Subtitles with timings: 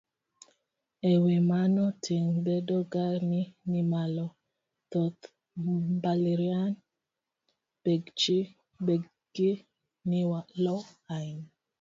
[1.09, 4.25] E wi mano, ting' bedo ga ni nimalo.
[4.91, 5.21] Thoth
[6.01, 6.75] mbalariany
[8.83, 9.51] bechgi
[10.09, 10.75] nimalo
[11.13, 11.49] ahinya.